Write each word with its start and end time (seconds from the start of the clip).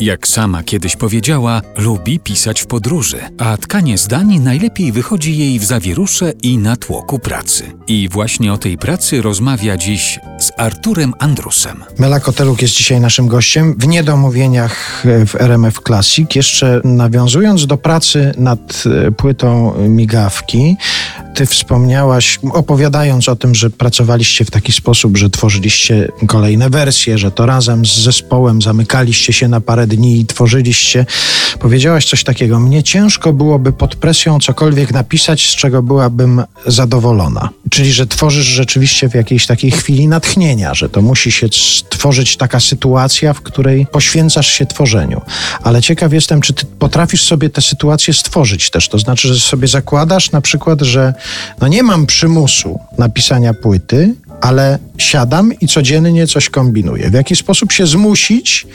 Jak 0.00 0.28
sama 0.28 0.62
kiedyś 0.62 0.96
powiedziała, 0.96 1.62
lubi 1.76 2.18
pisać 2.18 2.60
w 2.60 2.66
podróży, 2.66 3.20
a 3.38 3.56
tkanie 3.56 3.98
zdań 3.98 4.38
najlepiej 4.38 4.92
wychodzi 4.92 5.38
jej 5.38 5.58
w 5.58 5.64
zawierusze 5.64 6.32
i 6.42 6.58
na 6.58 6.76
tłoku 6.76 7.18
pracy. 7.18 7.72
I 7.86 8.08
właśnie 8.08 8.52
o 8.52 8.58
tej 8.58 8.78
pracy 8.78 9.22
rozmawia 9.22 9.76
dziś 9.76 10.20
z 10.40 10.52
Arturem 10.56 11.14
Andrusem. 11.18 11.84
Mela 11.98 12.20
Koteluk 12.20 12.62
jest 12.62 12.74
dzisiaj 12.74 13.00
naszym 13.00 13.26
gościem 13.26 13.74
w 13.78 13.88
niedomówieniach 13.88 15.02
w 15.26 15.34
RMF 15.34 15.80
Classic. 15.86 16.34
Jeszcze 16.34 16.80
nawiązując 16.84 17.66
do 17.66 17.76
pracy 17.76 18.32
nad 18.38 18.84
e, 19.06 19.12
płytą 19.12 19.74
Migawki, 19.88 20.76
ty 21.34 21.46
wspomniałaś, 21.46 22.38
opowiadając 22.52 23.28
o 23.28 23.36
tym, 23.36 23.54
że 23.54 23.70
pracowaliście 23.70 24.44
w 24.44 24.50
taki 24.50 24.72
sposób, 24.72 25.16
że 25.16 25.30
tworzyliście 25.30 26.08
kolejne 26.26 26.70
wersje, 26.70 27.18
że 27.18 27.30
to 27.30 27.46
razem 27.46 27.86
z 27.86 27.98
zespołem 27.98 28.62
zamykaliście 28.62 29.32
się 29.32 29.48
na 29.48 29.60
parę 29.60 29.86
dni 29.86 30.20
i 30.20 30.26
tworzyliście. 30.26 31.06
Powiedziałaś 31.60 32.06
coś 32.06 32.24
takiego. 32.24 32.60
Mnie 32.60 32.82
ciężko 32.82 33.32
byłoby 33.32 33.72
pod 33.72 33.96
presją 33.96 34.40
cokolwiek 34.40 34.92
napisać, 34.92 35.50
z 35.50 35.56
czego 35.56 35.82
byłabym 35.82 36.42
zadowolona. 36.66 37.48
Czyli, 37.70 37.92
że 37.92 38.06
tworzysz 38.06 38.46
rzeczywiście 38.46 39.08
w 39.08 39.14
jakiejś 39.14 39.46
takiej 39.46 39.70
chwili 39.70 40.08
natchnienia, 40.08 40.74
że 40.74 40.88
to 40.88 41.02
musi 41.02 41.32
się 41.32 41.46
stworzyć 41.52 42.36
taka 42.36 42.60
sytuacja, 42.60 43.34
w 43.34 43.40
której 43.40 43.86
poświęcasz 43.86 44.46
się 44.46 44.66
tworzeniu. 44.66 45.20
Ale 45.62 45.82
ciekaw 45.82 46.12
jestem, 46.12 46.40
czy 46.40 46.52
ty 46.52 46.66
potrafisz 46.66 47.22
sobie 47.22 47.50
tę 47.50 47.62
sytuację 47.62 48.14
stworzyć 48.14 48.70
też. 48.70 48.88
To 48.88 48.98
znaczy, 48.98 49.28
że 49.28 49.40
sobie 49.40 49.68
zakładasz 49.68 50.32
na 50.32 50.40
przykład, 50.40 50.80
że 50.82 51.14
no 51.60 51.68
nie 51.68 51.82
mam 51.82 52.06
przymusu 52.06 52.80
napisania 52.98 53.54
płyty, 53.54 54.14
ale 54.40 54.78
siadam 54.98 55.52
i 55.60 55.68
codziennie 55.68 56.26
coś 56.26 56.50
kombinuję. 56.50 57.10
W 57.10 57.14
jaki 57.14 57.36
sposób 57.36 57.72
się 57.72 57.86
zmusić 57.86 58.66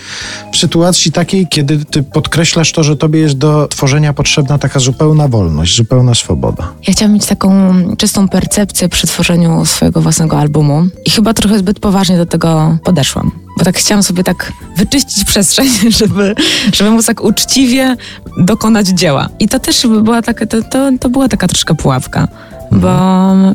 w 0.53 0.57
sytuacji 0.57 1.11
takiej, 1.11 1.47
kiedy 1.47 1.85
ty 1.85 2.03
podkreślasz 2.03 2.71
to, 2.71 2.83
że 2.83 2.97
tobie 2.97 3.19
jest 3.19 3.37
do 3.37 3.67
tworzenia 3.67 4.13
potrzebna 4.13 4.57
taka 4.57 4.79
zupełna 4.79 5.27
wolność, 5.27 5.75
zupełna 5.75 6.15
swoboda? 6.15 6.71
Ja 6.87 6.93
chciałam 6.93 7.13
mieć 7.13 7.25
taką 7.25 7.73
czystą 7.97 8.27
percepcję 8.27 8.89
przy 8.89 9.07
tworzeniu 9.07 9.65
swojego 9.65 10.01
własnego 10.01 10.39
albumu 10.39 10.87
i 11.05 11.09
chyba 11.09 11.33
trochę 11.33 11.57
zbyt 11.57 11.79
poważnie 11.79 12.17
do 12.17 12.25
tego 12.25 12.77
podeszłam. 12.83 13.31
Bo 13.57 13.65
tak 13.65 13.77
chciałam 13.77 14.03
sobie 14.03 14.23
tak 14.23 14.51
wyczyścić 14.77 15.23
przestrzeń, 15.23 15.67
żeby, 15.99 16.35
żeby 16.73 16.89
móc 16.89 17.05
tak 17.05 17.23
uczciwie 17.23 17.95
dokonać 18.37 18.87
dzieła. 18.87 19.29
I 19.39 19.47
to 19.47 19.59
też 19.59 19.87
była 19.87 20.21
taka, 20.21 20.45
to, 20.45 20.61
to, 20.61 20.91
to 20.99 21.09
była 21.09 21.27
taka 21.27 21.47
troszkę 21.47 21.75
pułapka 21.75 22.27
bo 22.75 22.99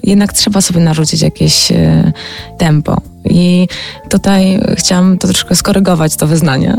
jednak 0.03 0.33
trzeba 0.33 0.61
sobie 0.61 0.81
narzucić 0.81 1.23
jakieś 1.23 1.73
e, 1.73 2.13
tempo. 2.59 3.01
I 3.25 3.69
tutaj 4.09 4.61
chciałam 4.75 5.19
to 5.19 5.29
troszkę 5.29 5.55
skorygować, 5.55 6.17
to 6.17 6.27
wyznanie, 6.27 6.77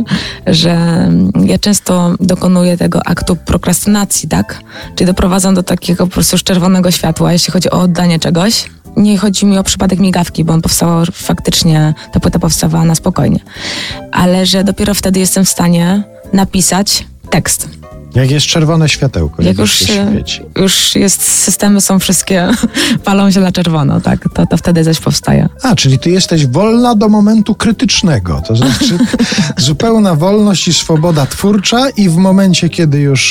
że 0.47 1.07
ja 1.45 1.59
często 1.59 2.15
dokonuję 2.19 2.77
tego 2.77 3.07
aktu 3.07 3.35
prokrastynacji, 3.35 4.29
tak? 4.29 4.61
Czyli 4.95 5.07
doprowadzam 5.07 5.55
do 5.55 5.63
takiego 5.63 6.07
po 6.07 6.13
prostu 6.13 6.37
czerwonego 6.37 6.91
światła, 6.91 7.33
jeśli 7.33 7.53
chodzi 7.53 7.69
o 7.69 7.81
oddanie 7.81 8.19
czegoś. 8.19 8.69
Nie 8.97 9.17
chodzi 9.17 9.45
mi 9.45 9.57
o 9.57 9.63
przypadek 9.63 9.99
migawki, 9.99 10.43
bo 10.43 10.53
on 10.53 10.61
powstał 10.61 11.05
faktycznie, 11.13 11.93
ta 12.11 12.19
płyta 12.19 12.39
powstawała 12.39 12.85
na 12.85 12.95
spokojnie. 12.95 13.39
Ale 14.11 14.45
że 14.45 14.63
dopiero 14.63 14.93
wtedy 14.93 15.19
jestem 15.19 15.45
w 15.45 15.49
stanie 15.49 16.03
napisać 16.33 17.05
tekst 17.29 17.80
jak 18.15 18.31
jest 18.31 18.45
czerwone 18.45 18.89
światełko, 18.89 19.43
jak, 19.43 19.57
już, 19.57 19.79
się 19.79 19.85
świeci. 19.85 20.41
już 20.57 20.95
jest, 20.95 21.21
systemy 21.21 21.81
są 21.81 21.99
wszystkie, 21.99 22.49
palą 23.03 23.31
się 23.31 23.39
na 23.39 23.51
czerwono, 23.51 24.01
tak, 24.01 24.29
to, 24.33 24.45
to 24.45 24.57
wtedy 24.57 24.83
coś 24.83 24.99
powstaje. 24.99 25.49
A, 25.63 25.75
czyli 25.75 25.99
ty 25.99 26.09
jesteś 26.09 26.47
wolna 26.47 26.95
do 26.95 27.09
momentu 27.09 27.55
krytycznego, 27.55 28.41
to 28.47 28.55
znaczy 28.55 28.97
zupełna 29.57 30.15
wolność 30.15 30.67
i 30.67 30.73
swoboda 30.73 31.25
twórcza 31.25 31.89
i 31.89 32.09
w 32.09 32.15
momencie, 32.15 32.69
kiedy 32.69 32.99
już 32.99 33.21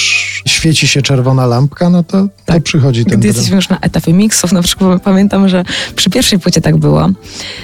świeci 0.46 0.88
się 0.88 1.02
czerwona 1.02 1.46
lampka, 1.46 1.90
no 1.90 2.02
to, 2.02 2.28
tak. 2.46 2.56
to 2.56 2.62
przychodzi 2.62 3.04
ten 3.04 3.18
Gdy 3.18 3.28
jesteśmy 3.28 3.56
już 3.56 3.68
na 3.68 3.78
etapie 3.78 4.12
miksów, 4.12 4.52
na 4.52 4.62
przykład 4.62 5.02
pamiętam, 5.02 5.48
że 5.48 5.64
przy 5.96 6.10
pierwszej 6.10 6.38
płycie 6.38 6.60
tak 6.60 6.76
było. 6.76 7.08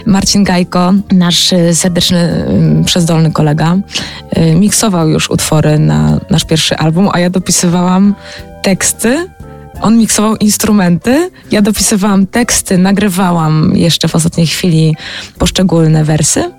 Marcin 0.06 0.44
Gajko, 0.44 0.94
nasz 1.12 1.54
serdeczny, 1.72 2.18
mm, 2.18 2.84
przezdolny 2.84 3.32
kolega, 3.32 3.76
miksował 4.54 5.08
już 5.08 5.30
utwory 5.30 5.78
na 5.78 6.20
nasz 6.30 6.44
pierwszy 6.44 6.76
album, 6.76 7.08
a 7.12 7.18
ja 7.18 7.30
dopisywałam 7.30 8.14
teksty. 8.62 9.28
On 9.80 9.98
miksował 9.98 10.36
instrumenty, 10.36 11.30
ja 11.50 11.62
dopisywałam 11.62 12.26
teksty, 12.26 12.78
nagrywałam 12.78 13.72
jeszcze 13.74 14.08
w 14.08 14.14
ostatniej 14.14 14.46
chwili 14.46 14.96
poszczególne 15.38 16.04
wersy. 16.04 16.50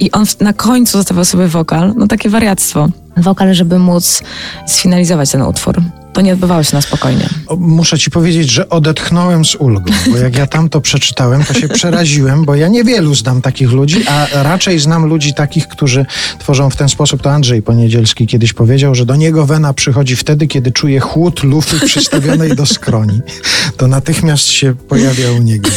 I 0.00 0.10
on 0.10 0.24
na 0.40 0.52
końcu 0.52 0.98
zostawiał 0.98 1.24
sobie 1.24 1.48
wokal, 1.48 1.92
no 1.96 2.06
takie 2.06 2.28
wariactwo. 2.28 2.88
Wokal, 3.16 3.54
żeby 3.54 3.78
móc 3.78 4.22
sfinalizować 4.66 5.30
ten 5.30 5.42
utwór 5.42 5.82
to 6.12 6.20
nie 6.20 6.32
odbywało 6.32 6.62
się 6.62 6.76
na 6.76 6.80
spokojnie. 6.82 7.28
Muszę 7.58 7.98
ci 7.98 8.10
powiedzieć, 8.10 8.50
że 8.50 8.68
odetchnąłem 8.68 9.44
z 9.44 9.54
ulgą, 9.54 9.92
bo 10.10 10.16
jak 10.16 10.36
ja 10.36 10.46
tam 10.46 10.68
to 10.68 10.80
przeczytałem, 10.80 11.44
to 11.44 11.54
się 11.54 11.68
przeraziłem, 11.68 12.44
bo 12.44 12.54
ja 12.54 12.68
niewielu 12.68 13.14
znam 13.14 13.42
takich 13.42 13.72
ludzi, 13.72 14.04
a 14.08 14.42
raczej 14.42 14.78
znam 14.78 15.06
ludzi 15.06 15.34
takich, 15.34 15.68
którzy 15.68 16.06
tworzą 16.38 16.70
w 16.70 16.76
ten 16.76 16.88
sposób. 16.88 17.22
To 17.22 17.32
Andrzej 17.32 17.62
Poniedzielski 17.62 18.26
kiedyś 18.26 18.52
powiedział, 18.52 18.94
że 18.94 19.06
do 19.06 19.16
niego 19.16 19.46
wena 19.46 19.74
przychodzi 19.74 20.16
wtedy, 20.16 20.46
kiedy 20.46 20.72
czuje 20.72 21.00
chłód 21.00 21.42
lufy 21.42 21.86
przystawionej 21.86 22.56
do 22.56 22.66
skroni. 22.66 23.20
To 23.76 23.88
natychmiast 23.88 24.44
się 24.44 24.74
pojawia 24.74 25.32
u 25.32 25.42
niego. 25.42 25.70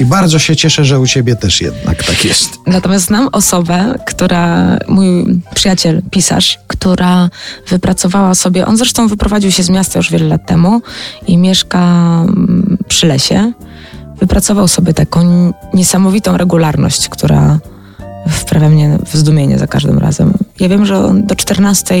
I 0.00 0.04
bardzo 0.04 0.38
się 0.38 0.56
cieszę, 0.56 0.84
że 0.84 1.00
u 1.00 1.06
ciebie 1.06 1.36
też 1.36 1.60
jednak 1.60 2.04
tak 2.04 2.24
jest. 2.24 2.58
Natomiast 2.66 3.06
znam 3.06 3.28
osobę, 3.32 3.94
która, 4.06 4.78
mój 4.88 5.24
przyjaciel, 5.54 6.02
pisarz, 6.10 6.58
która 6.68 7.30
wypracowała 7.68 8.34
sobie, 8.34 8.66
on 8.66 8.76
zresztą 8.76 9.08
wyprowadził 9.08 9.50
się 9.50 9.62
z 9.62 9.70
miasta 9.74 9.98
już 9.98 10.10
wiele 10.10 10.26
lat 10.26 10.46
temu 10.46 10.82
i 11.26 11.38
mieszka 11.38 11.78
mm, 11.78 12.78
przy 12.88 13.06
lesie. 13.06 13.52
Wypracował 14.20 14.68
sobie 14.68 14.94
taką 14.94 15.52
niesamowitą 15.74 16.36
regularność, 16.36 17.08
która 17.08 17.58
wprawia 18.28 18.68
mnie 18.68 18.98
w 19.06 19.16
zdumienie 19.16 19.58
za 19.58 19.66
każdym 19.66 19.98
razem. 19.98 20.32
Ja 20.60 20.68
wiem, 20.68 20.86
że 20.86 20.98
on 20.98 21.26
do 21.26 21.36
14 21.36 21.94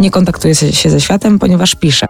nie 0.00 0.10
kontaktuje 0.10 0.54
się 0.54 0.90
ze 0.90 1.00
światem, 1.00 1.38
ponieważ 1.38 1.74
pisze. 1.74 2.06